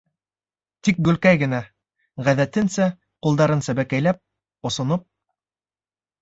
[0.87, 1.59] Тик Гөлкәй генә,
[2.27, 2.87] ғәҙәтенсә,
[3.27, 4.21] ҡулдарын сәбәкәйләп,
[4.71, 5.07] осоноп: